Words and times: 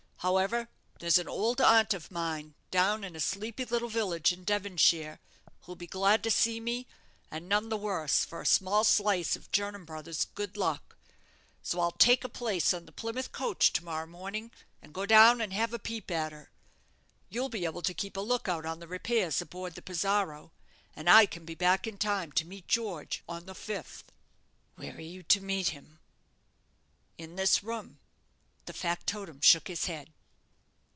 However, 0.23 0.69
there's 0.99 1.17
an 1.17 1.27
old 1.27 1.59
aunt 1.59 1.95
of 1.95 2.11
mine, 2.11 2.53
down 2.69 3.03
in 3.03 3.15
a 3.15 3.19
sleepy 3.19 3.65
little 3.65 3.89
village 3.89 4.31
in 4.31 4.43
Devonshire, 4.43 5.19
who'd 5.61 5.79
be 5.79 5.87
glad 5.87 6.21
to 6.21 6.29
see 6.29 6.59
me, 6.59 6.85
and 7.31 7.49
none 7.49 7.69
the 7.69 7.77
worse 7.77 8.23
for 8.23 8.39
a 8.39 8.45
small 8.45 8.83
slice 8.83 9.35
of 9.35 9.51
Jernam 9.51 9.83
Brothers' 9.83 10.25
good 10.35 10.57
luck; 10.57 10.95
so 11.63 11.79
I'll 11.79 11.89
take 11.89 12.23
a 12.23 12.29
place 12.29 12.71
on 12.71 12.85
the 12.85 12.91
Plymouth 12.91 13.31
coach 13.31 13.73
to 13.73 13.83
morrow 13.83 14.05
morning, 14.05 14.51
and 14.79 14.93
go 14.93 15.07
down 15.07 15.41
and 15.41 15.53
have 15.53 15.73
a 15.73 15.79
peep 15.79 16.11
at 16.11 16.31
her. 16.31 16.51
You'll 17.31 17.49
be 17.49 17.65
able 17.65 17.81
to 17.81 17.91
keep 17.95 18.15
a 18.15 18.19
look 18.19 18.47
out 18.47 18.63
on 18.63 18.77
the 18.79 18.87
repairs 18.87 19.41
aboard 19.41 19.71
of 19.71 19.75
the 19.77 19.81
'Pizarro', 19.81 20.51
and 20.95 21.09
I 21.09 21.25
can 21.25 21.45
be 21.45 21.55
back 21.55 21.87
in 21.87 21.97
time 21.97 22.31
to 22.33 22.45
meet 22.45 22.67
George 22.67 23.23
on 23.27 23.47
the 23.47 23.55
fifth." 23.55 24.11
"Where 24.75 24.93
are 24.95 25.01
you 25.01 25.23
to 25.23 25.41
meet 25.41 25.69
him?" 25.69 25.97
"In 27.17 27.37
this 27.37 27.63
room." 27.63 27.97
The 28.65 28.73
factotum 28.73 29.41
shook 29.41 29.67
his 29.69 29.85
head. 29.85 30.13